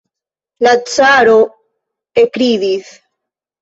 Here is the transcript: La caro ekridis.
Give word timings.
La 0.67 0.71
caro 0.93 1.37
ekridis. 2.27 2.95